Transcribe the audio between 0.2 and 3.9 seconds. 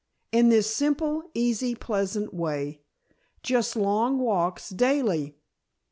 In this simple, easy, pleasant way just